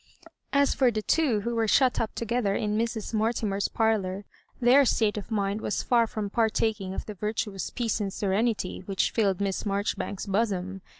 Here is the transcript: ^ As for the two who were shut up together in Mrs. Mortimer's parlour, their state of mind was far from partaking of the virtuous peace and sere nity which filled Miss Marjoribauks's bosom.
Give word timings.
^ 0.25 0.27
As 0.51 0.73
for 0.73 0.89
the 0.89 1.03
two 1.03 1.41
who 1.41 1.53
were 1.53 1.67
shut 1.67 2.01
up 2.01 2.15
together 2.15 2.55
in 2.55 2.75
Mrs. 2.75 3.13
Mortimer's 3.13 3.67
parlour, 3.67 4.25
their 4.59 4.83
state 4.83 5.15
of 5.15 5.29
mind 5.29 5.61
was 5.61 5.83
far 5.83 6.07
from 6.07 6.27
partaking 6.27 6.95
of 6.95 7.05
the 7.05 7.13
virtuous 7.13 7.69
peace 7.69 7.99
and 8.01 8.11
sere 8.11 8.31
nity 8.41 8.81
which 8.87 9.11
filled 9.11 9.39
Miss 9.39 9.61
Marjoribauks's 9.63 10.25
bosom. 10.25 10.81